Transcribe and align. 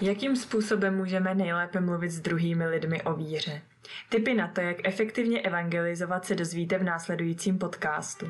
Jakým 0.00 0.36
způsobem 0.36 0.96
můžeme 0.96 1.34
nejlépe 1.34 1.80
mluvit 1.80 2.10
s 2.10 2.20
druhými 2.20 2.66
lidmi 2.66 3.02
o 3.02 3.14
víře? 3.14 3.62
Tipy 4.08 4.34
na 4.34 4.48
to, 4.48 4.60
jak 4.60 4.76
efektivně 4.84 5.40
evangelizovat, 5.40 6.24
se 6.24 6.34
dozvíte 6.34 6.78
v 6.78 6.84
následujícím 6.84 7.58
podcastu. 7.58 8.26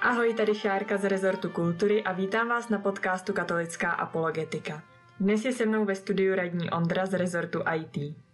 Ahoj, 0.00 0.34
tady 0.34 0.54
Šárka 0.54 0.96
z 0.96 1.04
Rezortu 1.04 1.50
kultury 1.50 2.04
a 2.04 2.12
vítám 2.12 2.48
vás 2.48 2.68
na 2.68 2.78
podcastu 2.78 3.32
Katolická 3.32 3.90
apologetika. 3.90 4.82
Dnes 5.20 5.44
je 5.44 5.52
se 5.52 5.66
mnou 5.66 5.84
ve 5.84 5.94
studiu 5.94 6.34
radní 6.34 6.70
Ondra 6.70 7.06
z 7.06 7.14
Rezortu 7.14 7.62
IT. 7.74 8.27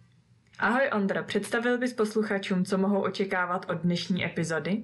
Ahoj 0.59 0.89
Ondra, 0.93 1.23
představil 1.23 1.77
bys 1.77 1.93
posluchačům, 1.93 2.65
co 2.65 2.77
mohou 2.77 3.01
očekávat 3.01 3.65
od 3.69 3.77
dnešní 3.77 4.25
epizody? 4.25 4.83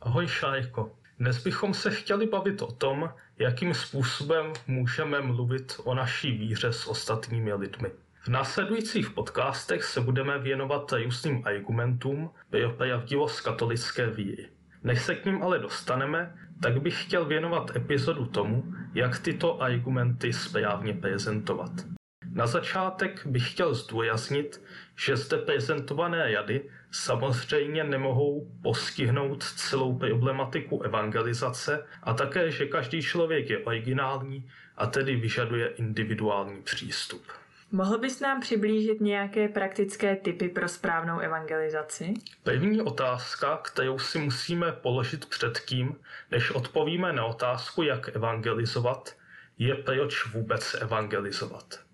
Ahoj 0.00 0.26
Šájko. 0.26 0.92
Dnes 1.18 1.44
bychom 1.44 1.74
se 1.74 1.90
chtěli 1.90 2.26
bavit 2.26 2.62
o 2.62 2.72
tom, 2.72 3.10
jakým 3.38 3.74
způsobem 3.74 4.52
můžeme 4.66 5.20
mluvit 5.20 5.76
o 5.84 5.94
naší 5.94 6.38
víře 6.38 6.72
s 6.72 6.86
ostatními 6.86 7.54
lidmi. 7.54 7.88
V 8.24 8.28
následujících 8.28 9.10
podcastech 9.10 9.84
se 9.84 10.00
budeme 10.00 10.38
věnovat 10.38 10.92
různým 11.04 11.42
argumentům 11.46 12.30
pro 12.50 12.70
pravdivost 12.70 13.40
katolické 13.40 14.06
víry. 14.06 14.48
Než 14.84 15.02
se 15.02 15.14
k 15.14 15.24
ním 15.24 15.42
ale 15.42 15.58
dostaneme, 15.58 16.34
tak 16.62 16.82
bych 16.82 17.04
chtěl 17.04 17.24
věnovat 17.24 17.76
epizodu 17.76 18.26
tomu, 18.26 18.74
jak 18.94 19.18
tyto 19.18 19.62
argumenty 19.62 20.32
správně 20.32 20.94
prezentovat. 20.94 21.93
Na 22.34 22.46
začátek 22.46 23.26
bych 23.26 23.50
chtěl 23.50 23.74
zdůraznit, 23.74 24.62
že 24.96 25.16
zde 25.16 25.38
prezentované 25.38 26.30
jady 26.32 26.70
samozřejmě 26.90 27.84
nemohou 27.84 28.50
postihnout 28.62 29.44
celou 29.44 29.98
problematiku 29.98 30.82
evangelizace 30.82 31.86
a 32.02 32.14
také, 32.14 32.50
že 32.50 32.66
každý 32.66 33.02
člověk 33.02 33.50
je 33.50 33.58
originální 33.58 34.50
a 34.76 34.86
tedy 34.86 35.16
vyžaduje 35.16 35.66
individuální 35.66 36.62
přístup. 36.62 37.22
Mohl 37.72 37.98
bys 37.98 38.20
nám 38.20 38.40
přiblížit 38.40 39.00
nějaké 39.00 39.48
praktické 39.48 40.16
typy 40.16 40.48
pro 40.48 40.68
správnou 40.68 41.18
evangelizaci? 41.18 42.14
První 42.42 42.82
otázka, 42.82 43.56
kterou 43.56 43.98
si 43.98 44.18
musíme 44.18 44.72
položit 44.72 45.26
předtím, 45.26 45.96
než 46.30 46.50
odpovíme 46.50 47.12
na 47.12 47.24
otázku, 47.24 47.82
jak 47.82 48.16
evangelizovat, 48.16 49.16
je 49.58 49.74
proč 49.74 50.26
vůbec 50.26 50.76
evangelizovat. 50.80 51.84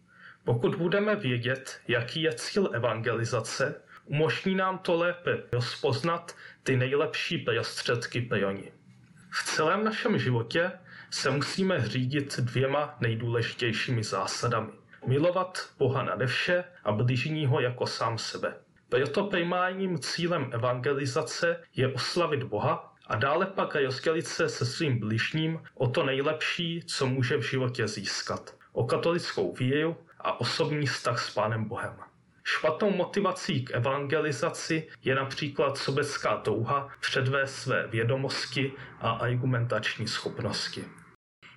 Pokud 0.44 0.74
budeme 0.74 1.16
vědět, 1.16 1.80
jaký 1.88 2.22
je 2.22 2.34
cíl 2.34 2.70
evangelizace, 2.72 3.74
umožní 4.05 4.55
nám 4.55 4.78
to 4.78 4.96
lépe 4.96 5.42
rozpoznat 5.52 6.36
ty 6.62 6.77
nejlepší 6.77 7.38
prostředky 7.38 8.20
pro 8.20 8.50
ní. 8.50 8.70
V 9.30 9.44
celém 9.44 9.84
našem 9.84 10.18
životě 10.18 10.72
se 11.11 11.30
musíme 11.30 11.88
řídit 11.88 12.41
dvěma 12.41 12.96
nejdůležitějšími 13.00 14.05
zásadami. 14.05 14.72
Milovat 15.06 15.70
Boha 15.78 16.02
nade 16.02 16.27
vše 16.27 16.64
a 16.84 16.92
bližního 16.92 17.61
jako 17.61 17.86
sám 17.86 18.18
sebe. 18.18 18.55
Proto 18.88 19.24
primárním 19.24 19.98
cílem 19.98 20.50
evangelizace 20.52 21.61
je 21.77 21.88
oslavit 21.88 22.42
Boha 22.42 22.94
a 23.06 23.16
dále 23.16 23.46
pak 23.46 23.74
rozdělit 23.74 24.27
se 24.27 24.48
se 24.48 24.66
svým 24.66 24.98
bližním 24.98 25.62
o 25.74 25.88
to 25.88 26.05
nejlepší, 26.05 26.83
co 26.86 27.06
může 27.06 27.36
v 27.36 27.42
životě 27.42 27.88
získat. 27.88 28.55
O 28.72 28.84
katolickou 28.84 29.55
víru 29.55 29.96
a 30.24 30.40
osobní 30.40 30.86
vztah 30.86 31.18
s 31.22 31.34
Pánem 31.34 31.64
Bohem. 31.64 31.96
Špatnou 32.44 32.90
motivací 32.90 33.64
k 33.64 33.70
evangelizaci 33.70 34.88
je 35.04 35.14
například 35.14 35.78
sobecká 35.78 36.36
touha 36.36 36.88
předvést 37.00 37.54
své 37.54 37.86
vědomosti 37.86 38.72
a 39.00 39.10
argumentační 39.10 40.08
schopnosti. 40.08 40.84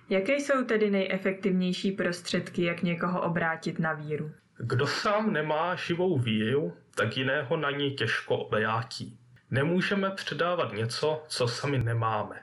Jaké 0.08 0.32
jsou 0.36 0.64
tedy 0.64 0.90
nejefektivnější 0.90 1.92
prostředky, 1.92 2.64
jak 2.64 2.82
někoho 2.82 3.22
obrátit 3.22 3.78
na 3.78 3.92
víru? 3.92 4.30
Kdo 4.58 4.86
sám 4.86 5.32
nemá 5.32 5.74
živou 5.74 6.18
víru, 6.18 6.76
tak 6.94 7.16
jiného 7.16 7.56
na 7.56 7.70
ní 7.70 7.90
těžko 7.94 8.36
obrátí. 8.36 9.18
Nemůžeme 9.50 10.10
předávat 10.10 10.72
něco, 10.72 11.24
co 11.28 11.48
sami 11.48 11.78
nemáme. 11.78 12.42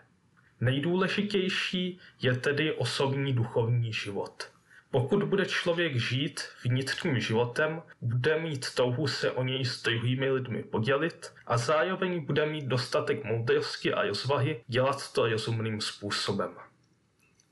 Nejdůležitější 0.61 1.99
je 2.21 2.33
tedy 2.33 2.73
osobní 2.73 3.33
duchovní 3.33 3.93
život. 3.93 4.51
Pokud 4.91 5.23
bude 5.23 5.45
člověk 5.45 5.95
žít 5.95 6.41
vnitřním 6.63 7.19
životem, 7.19 7.81
bude 8.01 8.39
mít 8.39 8.75
touhu 8.75 9.07
se 9.07 9.31
o 9.31 9.43
něj 9.43 9.65
s 9.65 9.83
druhými 9.83 10.31
lidmi 10.31 10.63
podělit 10.63 11.33
a 11.47 11.57
zároveň 11.57 12.25
bude 12.25 12.45
mít 12.45 12.65
dostatek 12.65 13.23
moudrosti 13.23 13.93
a 13.93 14.01
rozvahy 14.07 14.63
dělat 14.67 15.13
to 15.13 15.27
rozumným 15.29 15.81
způsobem. 15.81 16.51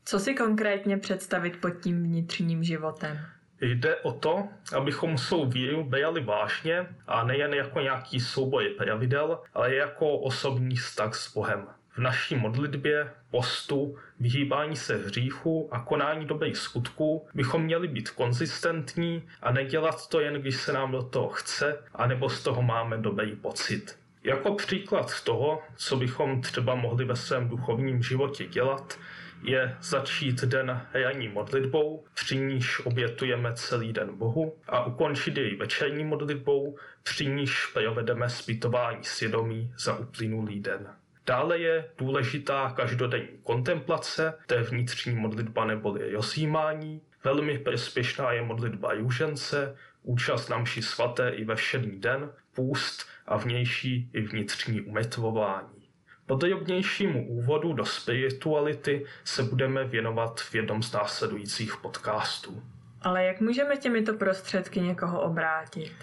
Co 0.05 0.19
si 0.19 0.33
konkrétně 0.33 0.97
představit 0.97 1.61
pod 1.61 1.69
tím 1.69 2.03
vnitřním 2.03 2.63
životem? 2.63 3.19
Jde 3.61 3.95
o 3.95 4.11
to, 4.11 4.47
abychom 4.77 5.17
svou 5.17 5.45
víru 5.45 5.83
brali 5.83 6.23
vážně 6.23 6.87
a 7.07 7.23
nejen 7.23 7.53
jako 7.53 7.79
nějaký 7.79 8.19
souboj 8.19 8.69
pravidel, 8.69 9.39
ale 9.53 9.75
jako 9.75 10.17
osobní 10.17 10.75
vztah 10.75 11.15
s 11.15 11.33
Bohem 11.33 11.67
v 11.99 12.01
naší 12.01 12.35
modlitbě, 12.35 13.11
postu, 13.31 13.97
vyhýbání 14.19 14.75
se 14.75 14.95
hříchu 14.95 15.69
a 15.71 15.79
konání 15.79 16.25
dobrých 16.25 16.57
skutků 16.57 17.27
bychom 17.33 17.63
měli 17.63 17.87
být 17.87 18.09
konzistentní 18.09 19.23
a 19.41 19.51
nedělat 19.51 20.09
to 20.09 20.19
jen, 20.19 20.33
když 20.33 20.55
se 20.55 20.73
nám 20.73 20.91
do 20.91 21.03
toho 21.03 21.29
chce, 21.29 21.83
anebo 21.93 22.29
z 22.29 22.43
toho 22.43 22.61
máme 22.61 22.97
dobrý 22.97 23.35
pocit. 23.35 23.99
Jako 24.23 24.53
příklad 24.53 25.23
toho, 25.23 25.61
co 25.75 25.95
bychom 25.95 26.41
třeba 26.41 26.75
mohli 26.75 27.05
ve 27.05 27.15
svém 27.15 27.49
duchovním 27.49 28.03
životě 28.03 28.47
dělat, 28.47 28.99
je 29.43 29.77
začít 29.81 30.41
den 30.43 30.81
ranní 30.93 31.27
modlitbou, 31.27 32.05
při 32.13 32.37
níž 32.37 32.85
obětujeme 32.85 33.53
celý 33.53 33.93
den 33.93 34.17
Bohu 34.17 34.55
a 34.67 34.85
ukončit 34.85 35.37
jej 35.37 35.55
večerní 35.55 36.03
modlitbou, 36.03 36.77
při 37.03 37.25
níž 37.25 37.65
provedeme 37.65 38.29
zpytování 38.29 39.03
svědomí 39.03 39.73
za 39.77 39.97
uplynulý 39.97 40.59
den. 40.59 40.87
Dále 41.29 41.57
je 41.57 41.89
důležitá 41.97 42.73
každodenní 42.75 43.27
kontemplace, 43.43 44.33
to 44.47 44.53
je 44.53 44.61
vnitřní 44.61 45.15
modlitba 45.15 45.65
neboli 45.65 46.13
rozjímání. 46.13 47.01
Velmi 47.23 47.59
prospěšná 47.59 48.31
je 48.31 48.41
modlitba 48.41 48.93
růžence, 48.93 49.75
účast 50.03 50.49
na 50.49 50.57
mši 50.57 50.81
svaté 50.81 51.29
i 51.29 51.45
ve 51.45 51.55
všední 51.55 51.99
den, 51.99 52.31
půst 52.55 53.05
a 53.27 53.37
vnější 53.37 54.09
i 54.13 54.21
vnitřní 54.21 54.81
umetvování. 54.81 55.89
Podrobnějšímu 56.25 57.27
úvodu 57.29 57.73
do 57.73 57.85
spirituality 57.85 59.05
se 59.23 59.43
budeme 59.43 59.83
věnovat 59.85 60.39
v 60.39 60.55
jednom 60.55 60.83
z 60.83 60.91
následujících 60.91 61.77
podcastů. 61.77 62.63
Ale 63.01 63.25
jak 63.25 63.41
můžeme 63.41 63.77
těmito 63.77 64.13
prostředky 64.13 64.81
někoho 64.81 65.21
obrátit? 65.21 65.93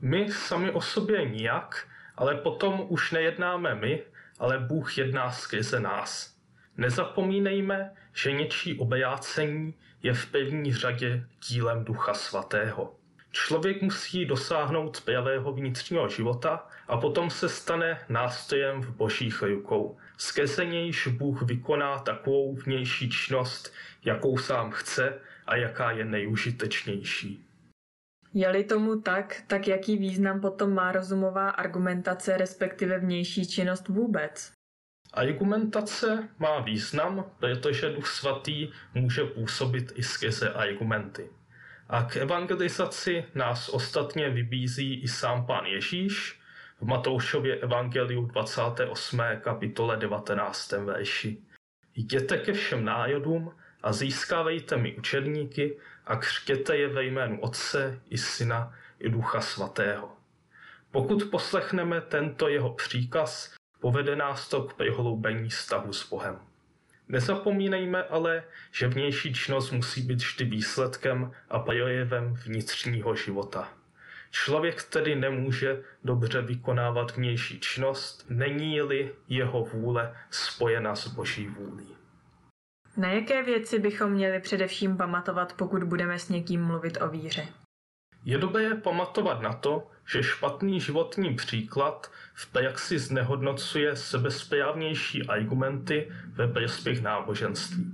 My 0.00 0.32
sami 0.32 0.70
o 0.70 0.80
sobě 0.80 1.28
nijak, 1.28 1.88
ale 2.16 2.34
potom 2.34 2.86
už 2.88 3.12
nejednáme 3.12 3.74
my, 3.74 4.02
ale 4.38 4.58
Bůh 4.58 4.98
jedná 4.98 5.30
skrze 5.30 5.80
nás. 5.80 6.36
Nezapomínejme, 6.76 7.90
že 8.12 8.32
něčí 8.32 8.78
obrácení 8.78 9.74
je 10.02 10.14
v 10.14 10.26
první 10.26 10.74
řadě 10.74 11.26
dílem 11.48 11.84
Ducha 11.84 12.14
Svatého. 12.14 12.94
Člověk 13.30 13.82
musí 13.82 14.26
dosáhnout 14.26 15.00
pravého 15.00 15.52
vnitřního 15.52 16.08
života 16.08 16.66
a 16.88 16.96
potom 16.96 17.30
se 17.30 17.48
stane 17.48 18.00
nástrojem 18.08 18.82
v 18.82 18.90
božích 18.90 19.42
rukou. 19.42 19.98
Skrze 20.16 20.64
nějž 20.64 21.06
Bůh 21.06 21.42
vykoná 21.42 21.98
takovou 21.98 22.54
vnější 22.54 23.10
činnost, 23.10 23.72
jakou 24.04 24.38
sám 24.38 24.70
chce 24.70 25.18
a 25.46 25.56
jaká 25.56 25.90
je 25.90 26.04
nejužitečnější. 26.04 27.43
Je-li 28.34 28.64
tomu 28.64 29.00
tak, 29.00 29.42
tak 29.46 29.68
jaký 29.68 29.96
význam 29.96 30.40
potom 30.40 30.74
má 30.74 30.92
rozumová 30.92 31.50
argumentace, 31.50 32.36
respektive 32.36 32.98
vnější 32.98 33.46
činnost 33.46 33.88
vůbec? 33.88 34.52
Argumentace 35.12 36.28
má 36.38 36.60
význam, 36.60 37.30
protože 37.38 37.90
Duch 37.90 38.06
Svatý 38.06 38.68
může 38.94 39.24
působit 39.24 39.92
i 39.94 40.02
skrze 40.02 40.52
argumenty. 40.52 41.30
A 41.88 42.04
k 42.04 42.16
evangelizaci 42.16 43.24
nás 43.34 43.68
ostatně 43.68 44.30
vybízí 44.30 44.94
i 45.02 45.08
sám 45.08 45.46
pán 45.46 45.64
Ježíš 45.66 46.40
v 46.80 46.86
Matoušově 46.86 47.56
evangeliu 47.56 48.26
28. 48.26 49.20
kapitole 49.40 49.96
19. 49.96 50.72
verši. 50.72 51.38
Jděte 51.94 52.38
ke 52.38 52.52
všem 52.52 52.84
národům 52.84 53.52
a 53.82 53.92
získávejte 53.92 54.76
mi 54.76 54.94
učedníky 54.94 55.78
a 56.06 56.16
křtěte 56.16 56.76
je 56.76 56.88
ve 56.88 57.04
jménu 57.04 57.40
Otce 57.40 58.00
i 58.10 58.18
Syna 58.18 58.74
i 58.98 59.08
Ducha 59.08 59.40
Svatého. 59.40 60.12
Pokud 60.90 61.24
poslechneme 61.30 62.00
tento 62.00 62.48
jeho 62.48 62.74
příkaz, 62.74 63.54
povede 63.80 64.16
nás 64.16 64.48
to 64.48 64.62
k 64.62 64.74
prohloubení 64.74 65.48
vztahu 65.48 65.92
s 65.92 66.10
Bohem. 66.10 66.38
Nezapomínejme 67.08 68.02
ale, 68.02 68.42
že 68.72 68.88
vnější 68.88 69.34
činnost 69.34 69.70
musí 69.70 70.02
být 70.02 70.22
vždy 70.22 70.44
výsledkem 70.44 71.32
a 71.50 71.58
projevem 71.58 72.34
vnitřního 72.34 73.14
života. 73.16 73.72
Člověk 74.30 74.82
tedy 74.82 75.16
nemůže 75.16 75.82
dobře 76.04 76.42
vykonávat 76.42 77.16
vnější 77.16 77.60
činnost, 77.60 78.26
není-li 78.28 79.12
jeho 79.28 79.64
vůle 79.64 80.16
spojena 80.30 80.96
s 80.96 81.06
boží 81.08 81.48
vůlí. 81.48 81.96
Na 82.96 83.08
jaké 83.08 83.42
věci 83.42 83.78
bychom 83.78 84.12
měli 84.12 84.40
především 84.40 84.96
pamatovat, 84.96 85.52
pokud 85.52 85.84
budeme 85.84 86.18
s 86.18 86.28
někým 86.28 86.64
mluvit 86.64 86.98
o 87.00 87.08
víře? 87.08 87.48
Je 88.24 88.38
dobré 88.38 88.74
pamatovat 88.74 89.42
na 89.42 89.52
to, 89.52 89.86
že 90.12 90.22
špatný 90.22 90.80
životní 90.80 91.34
příklad 91.34 92.10
v 92.34 92.52
praxi 92.52 92.98
znehodnocuje 92.98 93.96
sebesprávnější 93.96 95.26
argumenty 95.26 96.12
ve 96.28 96.48
prospěch 96.48 97.02
náboženství. 97.02 97.92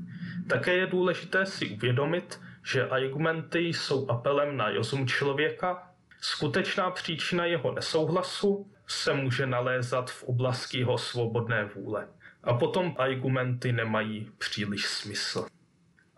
Také 0.49 0.75
je 0.75 0.87
důležité 0.87 1.47
si 1.47 1.69
uvědomit, 1.69 2.41
že 2.65 2.89
argumenty 2.89 3.59
jsou 3.59 4.11
apelem 4.11 4.57
na 4.57 4.71
rozum 4.71 5.07
člověka. 5.07 5.91
Skutečná 6.21 6.91
příčina 6.91 7.45
jeho 7.45 7.73
nesouhlasu 7.73 8.73
se 8.87 9.15
může 9.15 9.47
nalézat 9.47 10.11
v 10.11 10.23
oblasti 10.23 10.79
jeho 10.79 10.99
svobodné 10.99 11.65
vůle. 11.65 12.09
A 12.45 12.55
potom 12.55 12.95
argumenty 12.99 13.73
nemají 13.73 14.31
příliš 14.39 14.87
smysl. 14.87 15.47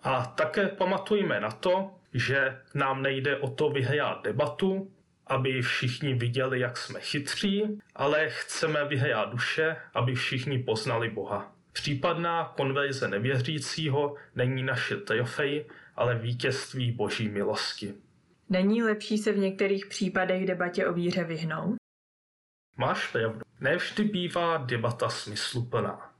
A 0.03 0.27
také 0.27 0.69
pamatujme 0.69 1.41
na 1.41 1.51
to, 1.51 1.91
že 2.15 2.59
nám 2.75 3.03
nejde 3.03 3.37
o 3.37 3.51
to 3.51 3.71
vyhrát 3.71 4.25
debatu, 4.25 4.93
aby 5.27 5.63
všichni 5.63 6.15
viděli, 6.15 6.61
jak 6.61 6.77
jsme 6.77 7.01
chytří, 7.01 7.79
ale 7.95 8.29
chceme 8.31 8.85
vyhrát 8.85 9.31
duše, 9.31 9.77
aby 9.95 10.15
všichni 10.15 10.59
poznali 10.59 11.11
Boha. 11.11 11.53
Případná 11.73 12.53
konverze 12.57 13.09
nevěřícího 13.09 14.17
není 14.35 14.63
naše 14.63 14.97
trofej, 14.97 15.65
ale 15.97 16.19
vítězství 16.19 16.93
boží 16.93 17.29
milosti. 17.29 17.95
Není 18.49 18.83
lepší 18.83 19.19
se 19.19 19.33
v 19.33 19.39
některých 19.39 19.87
případech 19.87 20.47
debatě 20.47 20.87
o 20.87 20.93
víře 20.93 21.25
vyhnout? 21.25 21.77
Máš 22.77 23.13
pravdu. 23.13 23.41
Nevždy 23.61 24.05
bývá 24.05 24.57
debata 24.57 25.09
smysluplná. 25.09 26.12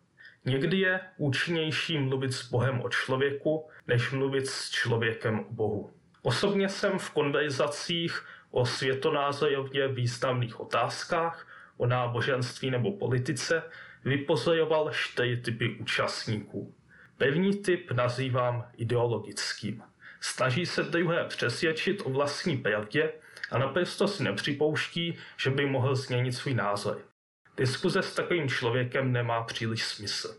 Někdy 0.45 0.79
je 0.79 1.01
účinnější 1.17 1.99
mluvit 1.99 2.33
s 2.33 2.51
Bohem 2.51 2.81
o 2.83 2.89
člověku, 2.89 3.69
než 3.87 4.11
mluvit 4.11 4.47
s 4.47 4.71
člověkem 4.71 5.41
o 5.41 5.53
Bohu. 5.53 5.91
Osobně 6.23 6.69
jsem 6.69 6.99
v 6.99 7.11
konverzacích 7.11 8.25
o 8.51 8.67
světonázorově 8.67 9.89
významných 9.89 10.61
otázkách, 10.61 11.47
o 11.77 11.87
náboženství 11.87 12.71
nebo 12.71 12.93
politice 12.93 13.63
vypozoroval 14.05 14.91
čtyři 14.91 15.37
typy 15.37 15.77
účastníků. 15.81 16.75
První 17.19 17.57
typ 17.57 17.93
nazývám 17.93 18.67
ideologickým. 18.77 19.83
Snaží 20.21 20.67
se 20.67 20.83
druhé 20.83 21.25
přesvědčit 21.25 22.03
o 22.05 22.11
vlastní 22.11 22.57
pravdě 22.57 23.13
a 23.51 23.59
naprosto 23.59 24.09
si 24.09 24.23
nepřipouští, 24.23 25.19
že 25.37 25.51
by 25.51 25.67
mohl 25.67 25.95
změnit 25.95 26.33
svůj 26.33 26.55
názor. 26.55 27.12
Diskuze 27.57 28.03
s 28.03 28.15
takovým 28.15 28.49
člověkem 28.49 29.13
nemá 29.13 29.43
příliš 29.43 29.85
smysl. 29.85 30.37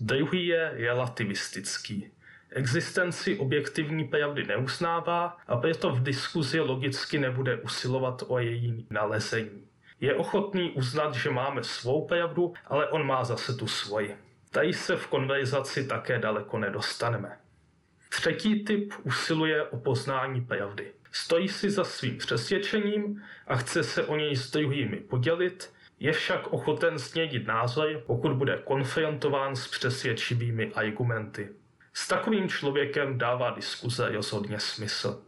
Druhý 0.00 0.46
je 0.46 0.70
relativistický. 0.74 2.10
Existenci 2.50 3.38
objektivní 3.38 4.04
pravdy 4.04 4.44
neuznává 4.44 5.36
a 5.46 5.56
proto 5.56 5.90
v 5.90 6.02
diskuzi 6.02 6.60
logicky 6.60 7.18
nebude 7.18 7.56
usilovat 7.56 8.22
o 8.26 8.38
její 8.38 8.86
nalezení. 8.90 9.66
Je 10.00 10.14
ochotný 10.14 10.70
uznat, 10.70 11.14
že 11.14 11.30
máme 11.30 11.64
svou 11.64 12.06
pravdu, 12.06 12.54
ale 12.66 12.88
on 12.88 13.06
má 13.06 13.24
zase 13.24 13.54
tu 13.54 13.66
svoji. 13.66 14.16
Tady 14.50 14.72
se 14.72 14.96
v 14.96 15.06
konverzaci 15.06 15.86
také 15.86 16.18
daleko 16.18 16.58
nedostaneme. 16.58 17.38
Třetí 18.08 18.64
typ 18.64 18.92
usiluje 19.02 19.62
o 19.62 19.76
poznání 19.76 20.40
pravdy. 20.40 20.92
Stojí 21.12 21.48
si 21.48 21.70
za 21.70 21.84
svým 21.84 22.18
přesvědčením 22.18 23.22
a 23.46 23.56
chce 23.56 23.82
se 23.82 24.04
o 24.04 24.16
něj 24.16 24.36
s 24.36 24.50
druhými 24.50 24.96
podělit, 24.96 25.73
je 26.00 26.12
však 26.12 26.46
ochoten 26.46 26.98
změnit 26.98 27.46
názor, 27.46 28.02
pokud 28.06 28.32
bude 28.32 28.62
konfrontován 28.64 29.56
s 29.56 29.68
přesvědčivými 29.68 30.72
argumenty. 30.74 31.48
S 31.92 32.08
takovým 32.08 32.48
člověkem 32.48 33.18
dává 33.18 33.50
diskuze 33.50 34.08
rozhodně 34.12 34.60
smysl. 34.60 35.22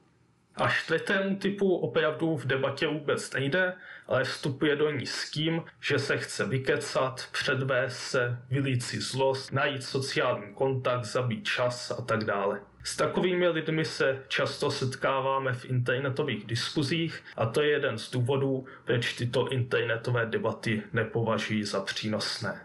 A 0.57 0.69
čtvrtému 0.69 1.37
typu 1.37 1.77
opravdu 1.77 2.37
v 2.37 2.47
debatě 2.47 2.87
vůbec 2.87 3.33
nejde, 3.33 3.75
ale 4.07 4.25
vstupuje 4.25 4.77
do 4.77 4.91
ní 4.91 5.07
s 5.07 5.31
tím, 5.31 5.63
že 5.81 5.99
se 5.99 6.19
chce 6.19 6.45
vykecat, 6.45 7.29
předvést 7.33 7.99
se, 7.99 8.39
vylít 8.51 8.83
si 8.83 9.01
zlost, 9.01 9.53
najít 9.53 9.85
sociální 9.85 10.55
kontakt, 10.55 11.05
zabít 11.05 11.47
čas 11.47 11.91
a 11.91 12.03
tak 12.03 12.25
dále. 12.25 12.61
S 12.87 12.97
takovými 12.97 13.49
lidmi 13.49 13.85
se 13.85 14.23
často 14.29 14.71
setkáváme 14.71 15.53
v 15.53 15.65
internetových 15.65 16.47
diskuzích 16.47 17.25
a 17.37 17.47
to 17.47 17.63
je 17.63 17.71
jeden 17.71 17.99
z 17.99 18.11
důvodů, 18.11 18.67
proč 18.85 19.13
tyto 19.13 19.49
internetové 19.49 20.27
debaty 20.27 20.83
nepovažují 20.93 21.65
za 21.65 21.81
přínosné. 21.81 22.61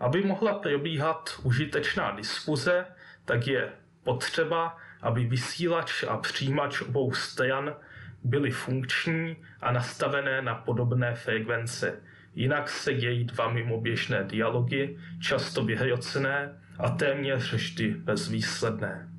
Aby 0.00 0.22
mohla 0.22 0.54
probíhat 0.54 1.40
užitečná 1.42 2.10
diskuze, 2.10 2.86
tak 3.24 3.46
je 3.46 3.72
potřeba, 4.02 4.76
aby 5.02 5.24
vysílač 5.24 6.04
a 6.08 6.16
přijímač 6.16 6.80
obou 6.80 7.12
stran 7.12 7.74
byly 8.24 8.50
funkční 8.50 9.36
a 9.60 9.72
nastavené 9.72 10.42
na 10.42 10.54
podobné 10.54 11.14
frekvence. 11.14 12.00
Jinak 12.34 12.68
se 12.70 12.94
dějí 12.94 13.24
dva 13.24 13.52
mimoběžné 13.52 14.24
dialogy, 14.24 14.98
často 15.20 15.64
vyhrocené 15.64 16.60
a 16.78 16.90
téměř 16.90 17.52
vždy 17.52 17.90
bezvýsledné. 17.90 19.13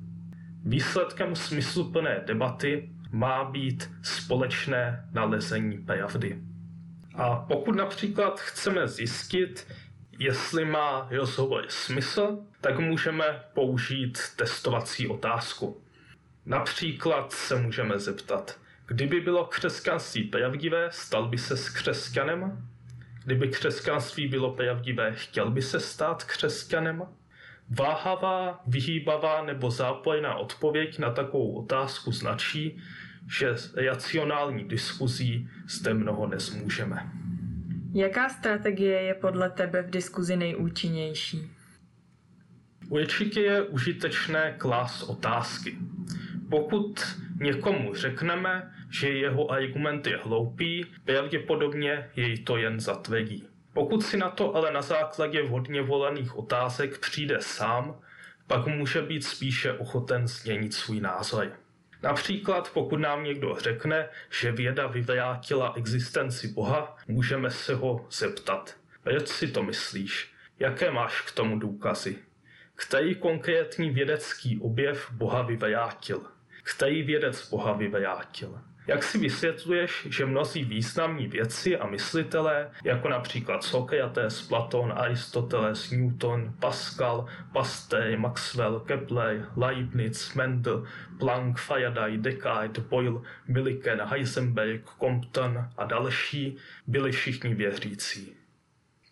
Výsledkem 0.68 1.36
smysluplné 1.36 2.22
debaty 2.26 2.90
má 3.10 3.44
být 3.44 3.90
společné 4.02 5.08
nalezení 5.12 5.78
pravdy. 5.78 6.38
A 7.14 7.36
pokud 7.36 7.76
například 7.76 8.40
chceme 8.40 8.88
zjistit, 8.88 9.66
jestli 10.18 10.64
má 10.64 11.08
rozhovor 11.10 11.64
smysl, 11.68 12.38
tak 12.60 12.78
můžeme 12.78 13.24
použít 13.54 14.18
testovací 14.36 15.08
otázku. 15.08 15.82
Například 16.46 17.32
se 17.32 17.56
můžeme 17.56 17.98
zeptat, 17.98 18.58
kdyby 18.86 19.20
bylo 19.20 19.44
křesťanství 19.44 20.24
pravdivé, 20.24 20.88
stal 20.92 21.28
by 21.28 21.38
se 21.38 21.56
s 21.56 21.68
křesťanem? 21.68 22.68
Kdyby 23.24 23.48
křesťanství 23.48 24.28
bylo 24.28 24.52
pravdivé, 24.52 25.12
chtěl 25.14 25.50
by 25.50 25.62
se 25.62 25.80
stát 25.80 26.24
křesťanem? 26.24 27.02
Váhavá, 27.70 28.62
vyhýbavá 28.66 29.44
nebo 29.44 29.70
zápojná 29.70 30.34
odpověď 30.34 30.98
na 30.98 31.10
takovou 31.10 31.52
otázku 31.52 32.12
značí, 32.12 32.78
že 33.38 33.54
racionální 33.86 34.64
diskuzí 34.64 35.48
zde 35.68 35.94
mnoho 35.94 36.26
nezmůžeme. 36.26 37.10
Jaká 37.94 38.28
strategie 38.28 39.02
je 39.02 39.14
podle 39.14 39.50
tebe 39.50 39.82
v 39.82 39.90
diskuzi 39.90 40.36
nejúčinnější? 40.36 41.50
Určitě 42.88 43.40
je 43.40 43.62
užitečné 43.62 44.54
klást 44.58 45.02
otázky. 45.02 45.78
Pokud 46.50 47.16
někomu 47.40 47.94
řekneme, 47.94 48.72
že 48.90 49.08
jeho 49.08 49.50
argument 49.50 50.06
je 50.06 50.16
hloupý, 50.16 50.86
pravděpodobně 51.04 52.10
jej 52.16 52.38
to 52.38 52.56
jen 52.56 52.80
zatvrdí. 52.80 53.44
Pokud 53.76 54.04
si 54.04 54.16
na 54.16 54.30
to 54.30 54.54
ale 54.54 54.72
na 54.72 54.82
základě 54.82 55.42
vhodně 55.42 55.82
volených 55.82 56.36
otázek 56.36 56.98
přijde 56.98 57.38
sám, 57.40 58.00
pak 58.46 58.66
může 58.66 59.02
být 59.02 59.24
spíše 59.24 59.72
ochoten 59.72 60.28
změnit 60.28 60.74
svůj 60.74 61.00
názor. 61.00 61.52
Například 62.02 62.70
pokud 62.72 62.96
nám 62.96 63.24
někdo 63.24 63.56
řekne, 63.58 64.08
že 64.40 64.52
věda 64.52 64.86
vyvrátila 64.86 65.72
existenci 65.76 66.48
Boha, 66.48 66.96
můžeme 67.08 67.50
se 67.50 67.74
ho 67.74 68.06
zeptat. 68.10 68.76
Proč 69.02 69.28
si 69.28 69.48
to 69.48 69.62
myslíš? 69.62 70.32
Jaké 70.58 70.90
máš 70.90 71.20
k 71.20 71.32
tomu 71.32 71.58
důkazy? 71.58 72.18
Který 72.74 73.14
konkrétní 73.14 73.90
vědecký 73.90 74.60
objev 74.60 75.10
Boha 75.12 75.42
vyvrátil? 75.42 76.22
Který 76.62 77.02
vědec 77.02 77.50
Boha 77.50 77.72
vyvrátil? 77.72 78.60
Jak 78.86 79.02
si 79.02 79.18
vysvětluješ, 79.18 80.06
že 80.10 80.26
mnozí 80.26 80.64
významní 80.64 81.26
věci 81.26 81.78
a 81.78 81.86
myslitelé, 81.86 82.70
jako 82.84 83.08
například 83.08 83.64
Sokrates, 83.64 84.42
Platon, 84.42 84.92
Aristoteles, 84.96 85.90
Newton, 85.90 86.54
Pascal, 86.60 87.26
Pasteur, 87.52 88.18
Maxwell, 88.18 88.80
Kepler, 88.80 89.48
Leibniz, 89.56 90.34
Mendel, 90.34 90.86
Planck, 91.18 91.58
Faraday, 91.58 92.18
Descartes, 92.18 92.84
Boyle, 92.84 93.20
Millikan, 93.48 94.00
Heisenberg, 94.00 94.82
Compton 95.00 95.68
a 95.76 95.84
další, 95.84 96.56
byli 96.86 97.12
všichni 97.12 97.54
věřící. 97.54 98.36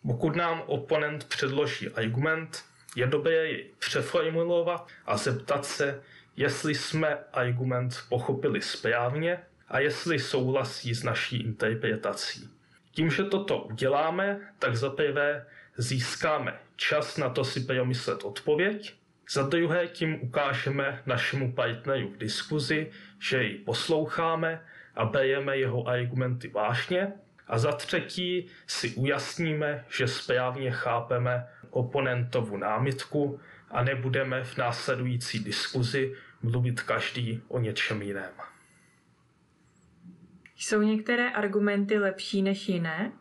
Pokud 0.07 0.37
nám 0.37 0.62
oponent 0.66 1.25
předloží 1.25 1.88
argument, 1.88 2.64
je 2.97 3.07
dobré 3.07 3.33
jej 3.33 3.71
přeformulovat 3.78 4.88
a 5.07 5.16
zeptat 5.16 5.64
se, 5.66 6.02
jestli 6.37 6.75
jsme 6.75 7.19
argument 7.33 8.04
pochopili 8.09 8.62
správně 8.62 9.38
a 9.68 9.78
jestli 9.78 10.18
souhlasí 10.18 10.94
s 10.94 11.02
naší 11.02 11.42
interpretací. 11.42 12.49
Tím, 12.90 13.11
že 13.11 13.25
toto 13.25 13.59
uděláme, 13.59 14.40
tak 14.59 14.76
za 14.76 14.90
prvé 14.90 15.47
získáme 15.76 16.59
čas 16.76 17.16
na 17.16 17.28
to 17.28 17.44
si 17.44 17.61
promyslet 17.61 18.25
odpověď, 18.25 18.94
za 19.30 19.42
druhé 19.42 19.87
tím 19.87 20.23
ukážeme 20.23 21.02
našemu 21.06 21.52
partneru 21.52 22.09
v 22.09 22.16
diskuzi, 22.16 22.90
že 23.18 23.42
ji 23.42 23.54
posloucháme 23.59 24.61
a 24.94 25.04
bereme 25.04 25.56
jeho 25.56 25.88
argumenty 25.88 26.49
vážně. 26.49 27.12
A 27.47 27.59
za 27.59 27.73
třetí 27.73 28.47
si 28.66 28.94
ujasníme, 28.94 29.85
že 29.88 30.09
správně 30.09 30.71
chápeme 30.71 31.47
oponentovu 31.71 32.56
námitku 32.56 33.40
a 33.71 33.85
nebudeme 33.85 34.44
v 34.44 34.56
následující 34.56 35.38
diskuzi 35.38 36.14
mluvit 36.42 36.80
každý 36.80 37.42
o 37.49 37.61
něčem 37.61 38.02
jiném. 38.02 38.33
Jsou 40.56 40.82
některé 40.82 41.30
argumenty 41.30 41.99
lepší 41.99 42.42
než 42.42 42.68
jiné? 42.68 43.12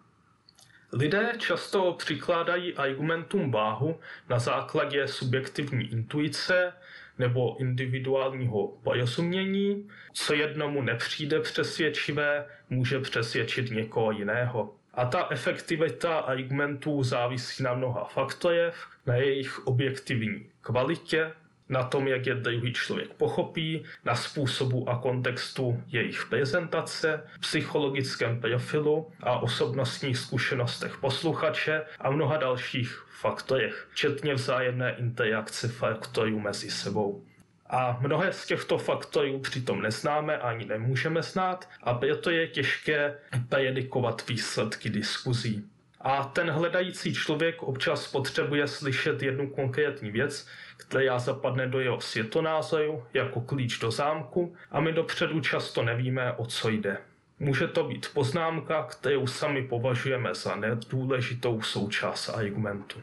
Lidé 0.94 1.34
často 1.38 1.94
přikládají 1.94 2.74
argumentům 2.74 3.52
váhu 3.52 4.00
na 4.30 4.40
základě 4.40 5.08
subjektivní 5.08 5.92
intuice 5.92 6.74
nebo 7.18 7.58
individuálního 7.60 8.68
porozumění. 8.68 9.90
Co 10.14 10.34
jednomu 10.34 10.82
nepřijde 10.82 11.40
přesvědčivé, 11.40 12.46
může 12.70 13.00
přesvědčit 13.00 13.72
někoho 13.72 14.12
jiného. 14.12 14.76
A 14.94 15.06
ta 15.06 15.28
efektivita 15.32 16.20
argumentů 16.20 17.04
závisí 17.04 17.64
na 17.64 17.74
mnoha 17.74 18.04
faktorech, 18.06 18.88
na 19.06 19.16
jejich 19.16 19.68
objektivní 19.68 20.50
kvalitě, 20.62 21.32
na 21.70 21.84
tom, 21.84 22.08
jak 22.08 22.26
je 22.26 22.36
druhý 22.36 22.74
člověk 22.74 23.14
pochopí, 23.14 23.84
na 24.06 24.16
způsobu 24.16 24.90
a 24.90 24.98
kontextu 24.98 25.84
jejich 25.88 26.26
prezentace, 26.30 27.24
psychologickém 27.40 28.42
profilu 28.42 29.12
a 29.20 29.40
osobnostních 29.40 30.18
zkušenostech 30.18 30.98
posluchače 30.98 31.82
a 32.00 32.10
mnoha 32.10 32.38
dalších 32.38 33.06
faktorech, 33.22 33.88
včetně 33.92 34.34
vzájemné 34.34 34.96
interakce 34.96 35.68
faktorů 35.68 36.40
mezi 36.40 36.72
sebou. 36.72 37.24
A 37.70 37.98
mnohé 38.02 38.34
z 38.34 38.46
těchto 38.46 38.78
faktorů 38.78 39.40
přitom 39.40 39.82
neznáme 39.82 40.38
ani 40.38 40.66
nemůžeme 40.66 41.24
znát 41.24 41.70
a 41.84 41.94
proto 41.94 42.30
je 42.30 42.48
těžké 42.48 43.18
predikovat 43.50 44.28
výsledky 44.28 44.90
diskuzí. 44.90 45.70
A 46.04 46.24
ten 46.24 46.50
hledající 46.50 47.14
člověk 47.14 47.64
občas 47.64 48.08
potřebuje 48.08 48.68
slyšet 48.68 49.24
jednu 49.24 49.50
konkrétní 49.50 50.12
věc, 50.12 50.48
která 50.78 51.20
zapadne 51.20 51.68
do 51.68 51.80
jeho 51.80 52.02
světonázoru 52.02 53.04
jako 53.14 53.42
klíč 53.42 53.80
do 53.80 53.92
zámku 53.92 54.56
a 54.72 54.80
my 54.80 54.94
dopředu 54.94 55.42
často 55.42 55.84
nevíme, 55.84 56.34
o 56.34 56.46
co 56.46 56.70
jde. 56.70 56.98
Může 57.40 57.68
to 57.68 57.84
být 57.84 58.08
poznámka, 58.14 58.84
kterou 58.84 59.28
sami 59.28 59.68
považujeme 59.68 60.36
za 60.36 60.56
nedůležitou 60.56 61.62
součást 61.62 62.30
argumentu. 62.30 63.02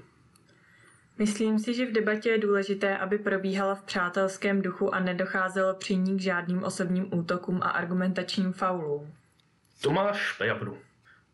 Myslím 1.18 1.58
si, 1.58 1.74
že 1.74 1.86
v 1.86 1.92
debatě 1.92 2.28
je 2.28 2.38
důležité, 2.38 2.98
aby 2.98 3.18
probíhala 3.18 3.74
v 3.74 3.82
přátelském 3.82 4.62
duchu 4.62 4.94
a 4.94 5.00
nedocházelo 5.00 5.74
při 5.74 5.96
ní 5.96 6.16
k 6.16 6.20
žádným 6.20 6.64
osobním 6.64 7.14
útokům 7.14 7.60
a 7.62 7.68
argumentačním 7.68 8.52
faulům. 8.52 9.14
To 9.80 9.92
máš 9.92 10.32
pravdu. 10.32 10.78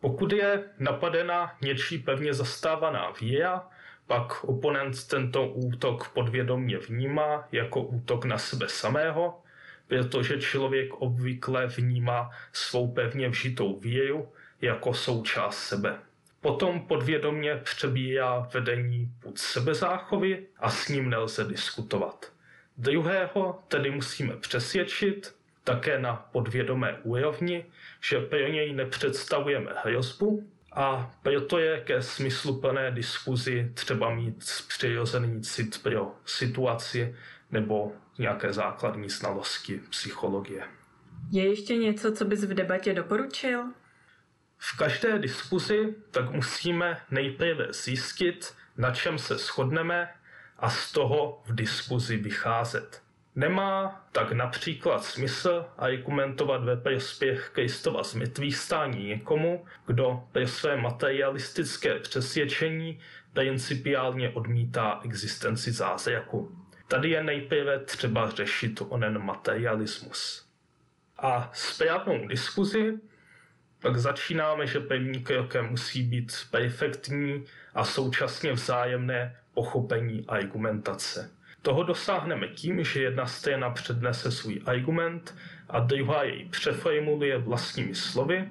Pokud 0.00 0.32
je 0.32 0.64
napadena 0.78 1.56
něčí 1.62 1.98
pevně 1.98 2.34
zastávaná 2.34 3.10
víra, 3.20 3.68
pak 4.06 4.44
oponent 4.44 5.06
tento 5.08 5.48
útok 5.48 6.08
podvědomně 6.08 6.78
vnímá 6.78 7.48
jako 7.52 7.82
útok 7.82 8.24
na 8.24 8.38
sebe 8.38 8.68
samého, 8.68 9.42
protože 9.88 10.40
člověk 10.40 10.94
obvykle 10.94 11.66
vnímá 11.66 12.30
svou 12.52 12.92
pevně 12.92 13.28
vžitou 13.28 13.80
víru 13.80 14.32
jako 14.60 14.94
součást 14.94 15.58
sebe. 15.58 15.98
Potom 16.40 16.80
podvědomně 16.80 17.56
přebírá 17.56 18.48
vedení 18.54 19.10
půd 19.20 19.38
sebezáchovy 19.38 20.46
a 20.58 20.70
s 20.70 20.88
ním 20.88 21.10
nelze 21.10 21.44
diskutovat. 21.44 22.32
Druhého 22.76 23.62
tedy 23.68 23.90
musíme 23.90 24.36
přesvědčit, 24.36 25.35
také 25.66 25.98
na 25.98 26.16
podvědomé 26.32 26.98
úrovni, 27.02 27.66
že 28.00 28.20
pro 28.20 28.38
něj 28.38 28.72
nepředstavujeme 28.72 29.70
hrozbu 29.84 30.50
a 30.72 31.10
proto 31.22 31.58
je 31.58 31.80
ke 31.80 32.02
smysluplné 32.02 32.90
diskuzi 32.90 33.70
třeba 33.74 34.14
mít 34.14 34.44
přirozený 34.68 35.42
cit 35.42 35.82
pro 35.82 36.14
situaci 36.24 37.16
nebo 37.50 37.92
nějaké 38.18 38.52
základní 38.52 39.08
znalosti 39.08 39.80
psychologie. 39.90 40.62
Je 41.30 41.48
ještě 41.48 41.76
něco, 41.76 42.12
co 42.12 42.24
bys 42.24 42.44
v 42.44 42.54
debatě 42.54 42.94
doporučil? 42.94 43.64
V 44.58 44.76
každé 44.78 45.18
diskuzi 45.18 45.94
tak 46.10 46.30
musíme 46.30 47.00
nejprve 47.10 47.72
zjistit, 47.72 48.54
na 48.76 48.90
čem 48.90 49.18
se 49.18 49.38
shodneme 49.38 50.08
a 50.58 50.70
z 50.70 50.92
toho 50.92 51.42
v 51.46 51.54
diskuzi 51.54 52.16
vycházet. 52.16 53.05
Nemá 53.36 54.06
tak 54.12 54.32
například 54.32 55.04
smysl 55.04 55.66
argumentovat 55.78 56.64
ve 56.64 56.76
prospěch 56.76 57.50
Kristova 57.52 58.02
zmrtvých 58.02 58.56
stání 58.56 59.06
někomu, 59.06 59.66
kdo 59.86 60.24
pro 60.32 60.46
své 60.46 60.76
materialistické 60.76 61.98
přesvědčení 61.98 63.00
principiálně 63.32 64.30
odmítá 64.30 65.00
existenci 65.04 65.72
zázraku. 65.72 66.56
Tady 66.88 67.10
je 67.10 67.22
nejprve 67.22 67.78
třeba 67.78 68.30
řešit 68.30 68.82
onen 68.88 69.18
materialismus. 69.18 70.48
A 71.18 71.50
správnou 71.54 72.28
diskuzi 72.28 72.98
pak 73.80 73.96
začínáme, 73.96 74.66
že 74.66 74.80
první 74.80 75.24
krokem 75.24 75.66
musí 75.66 76.02
být 76.02 76.32
perfektní 76.50 77.44
a 77.74 77.84
současně 77.84 78.52
vzájemné 78.52 79.36
pochopení 79.54 80.24
argumentace. 80.28 81.35
Toho 81.66 81.82
dosáhneme 81.82 82.48
tím, 82.48 82.84
že 82.84 83.02
jedna 83.02 83.26
strana 83.26 83.70
přednese 83.70 84.30
svůj 84.30 84.62
argument 84.66 85.34
a 85.68 85.80
druhá 85.80 86.22
jej 86.22 86.48
přeformuluje 86.50 87.38
vlastními 87.38 87.94
slovy 87.94 88.48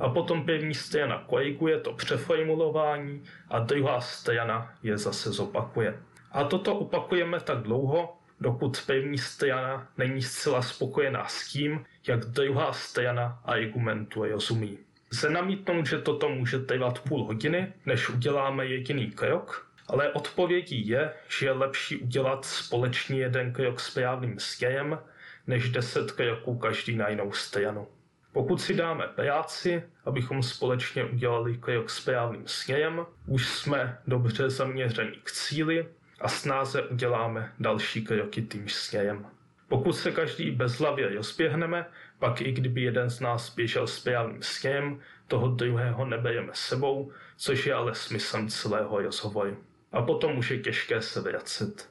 a 0.00 0.08
potom 0.08 0.44
první 0.44 0.74
strana 0.74 1.24
koriguje 1.28 1.80
to 1.80 1.92
přeformulování 1.92 3.22
a 3.48 3.58
druhá 3.58 4.00
strana 4.00 4.74
je 4.82 4.98
zase 4.98 5.32
zopakuje. 5.32 6.00
A 6.32 6.44
toto 6.44 6.78
opakujeme 6.78 7.40
tak 7.40 7.58
dlouho, 7.58 8.16
dokud 8.40 8.82
první 8.86 9.18
strana 9.18 9.88
není 9.98 10.22
zcela 10.22 10.62
spokojená 10.62 11.28
s 11.28 11.48
tím, 11.48 11.84
jak 12.06 12.24
druhá 12.24 12.72
strana 12.72 13.40
argumentu 13.44 14.24
rozumí. 14.24 14.78
Se 15.12 15.30
namítnout, 15.30 15.86
že 15.86 15.98
toto 15.98 16.28
může 16.28 16.58
trvat 16.58 17.00
půl 17.00 17.24
hodiny, 17.24 17.72
než 17.86 18.08
uděláme 18.08 18.66
jediný 18.66 19.10
krok, 19.10 19.73
ale 19.88 20.12
odpovědí 20.12 20.88
je, 20.88 21.12
že 21.28 21.46
je 21.46 21.52
lepší 21.52 21.96
udělat 21.96 22.44
společně 22.44 23.18
jeden 23.18 23.52
krok 23.52 23.80
správným 23.80 24.38
směrem, 24.38 24.98
než 25.46 25.70
deset 25.70 26.12
kroků 26.12 26.58
každý 26.58 26.96
na 26.96 27.08
jinou 27.08 27.32
stranu. 27.32 27.86
Pokud 28.32 28.60
si 28.60 28.74
dáme 28.74 29.06
práci, 29.06 29.82
abychom 30.04 30.42
společně 30.42 31.04
udělali 31.04 31.58
krok 31.58 31.90
správným 31.90 32.42
směrem, 32.46 33.06
už 33.26 33.48
jsme 33.48 33.98
dobře 34.06 34.50
zaměření 34.50 35.16
k 35.22 35.30
cíli 35.30 35.88
a 36.20 36.28
snáze 36.28 36.82
uděláme 36.82 37.52
další 37.60 38.04
kroky 38.04 38.42
tím 38.42 38.68
směrem. 38.68 39.26
Pokud 39.68 39.92
se 39.92 40.12
každý 40.12 40.50
bezhlavě 40.50 41.14
rozběhneme, 41.14 41.86
pak 42.18 42.40
i 42.40 42.52
kdyby 42.52 42.82
jeden 42.82 43.10
z 43.10 43.20
nás 43.20 43.54
běžel 43.54 43.86
správným 43.86 44.42
směrem, 44.42 45.00
toho 45.28 45.48
druhého 45.48 46.04
nebereme 46.04 46.50
sebou, 46.52 47.12
což 47.36 47.66
je 47.66 47.74
ale 47.74 47.94
smyslem 47.94 48.48
celého 48.48 49.02
rozhovoru 49.02 49.56
a 49.94 50.02
potom 50.02 50.38
už 50.38 50.50
je 50.50 50.58
těžké 50.58 51.02
se 51.02 51.20
vracet. 51.20 51.90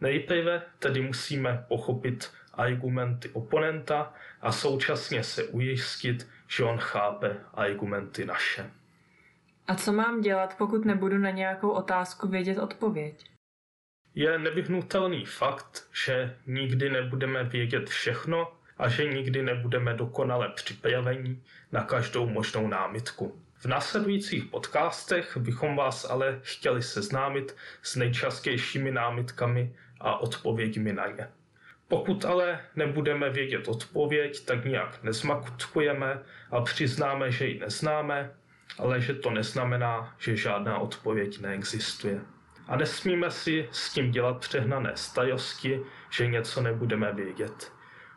Nejprve 0.00 0.62
tedy 0.78 1.00
musíme 1.00 1.64
pochopit 1.68 2.30
argumenty 2.54 3.28
oponenta 3.28 4.14
a 4.40 4.52
současně 4.52 5.24
se 5.24 5.44
ujistit, 5.44 6.28
že 6.48 6.64
on 6.64 6.78
chápe 6.78 7.36
argumenty 7.54 8.24
naše. 8.24 8.70
A 9.66 9.74
co 9.74 9.92
mám 9.92 10.20
dělat, 10.20 10.54
pokud 10.58 10.84
nebudu 10.84 11.18
na 11.18 11.30
nějakou 11.30 11.70
otázku 11.70 12.28
vědět 12.28 12.58
odpověď? 12.58 13.30
Je 14.14 14.38
nevyhnutelný 14.38 15.24
fakt, 15.24 15.88
že 16.04 16.36
nikdy 16.46 16.90
nebudeme 16.90 17.44
vědět 17.44 17.88
všechno 17.88 18.52
a 18.78 18.88
že 18.88 19.04
nikdy 19.04 19.42
nebudeme 19.42 19.94
dokonale 19.94 20.48
připraveni 20.48 21.42
na 21.72 21.84
každou 21.84 22.28
možnou 22.28 22.68
námitku. 22.68 23.42
V 23.60 23.64
následujících 23.64 24.44
podcastech 24.44 25.36
bychom 25.36 25.76
vás 25.76 26.04
ale 26.04 26.38
chtěli 26.42 26.82
seznámit 26.82 27.56
s 27.82 27.96
nejčastějšími 27.96 28.90
námitkami 28.90 29.76
a 30.00 30.20
odpověďmi 30.20 30.92
na 30.92 31.06
ně. 31.06 31.28
Pokud 31.88 32.24
ale 32.24 32.60
nebudeme 32.76 33.30
vědět 33.30 33.68
odpověď, 33.68 34.44
tak 34.44 34.64
nějak 34.64 35.02
nezmakutkujeme 35.02 36.22
a 36.50 36.60
přiznáme, 36.60 37.30
že 37.30 37.46
ji 37.46 37.58
neznáme, 37.58 38.30
ale 38.78 39.00
že 39.00 39.14
to 39.14 39.30
neznamená, 39.30 40.14
že 40.18 40.36
žádná 40.36 40.78
odpověď 40.78 41.40
neexistuje. 41.40 42.20
A 42.68 42.76
nesmíme 42.76 43.30
si 43.30 43.68
s 43.72 43.92
tím 43.92 44.10
dělat 44.10 44.38
přehnané 44.40 44.92
starosti, 44.94 45.80
že 46.10 46.26
něco 46.26 46.62
nebudeme 46.62 47.12
vědět. 47.12 47.72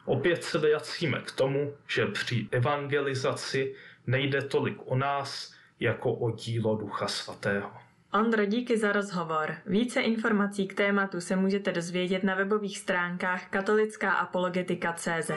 Opět 0.06 0.44
se 0.44 0.58
vracíme 0.58 1.22
k 1.22 1.32
tomu, 1.32 1.74
že 1.88 2.06
při 2.06 2.48
evangelizaci 2.52 3.76
nejde 4.08 4.42
tolik 4.42 4.78
o 4.86 4.96
nás, 4.96 5.54
jako 5.80 6.14
o 6.14 6.32
dílo 6.32 6.76
Ducha 6.76 7.08
Svatého. 7.08 7.72
Ondro, 8.14 8.46
díky 8.46 8.78
za 8.78 8.92
rozhovor. 8.92 9.56
Více 9.66 10.02
informací 10.02 10.68
k 10.68 10.74
tématu 10.74 11.22
se 11.22 11.36
můžete 11.36 11.72
dozvědět 11.72 12.24
na 12.24 12.36
webových 12.36 12.78
stránkách 12.78 13.50
katolická 13.50 14.12
apologetika.cz. 14.12 15.32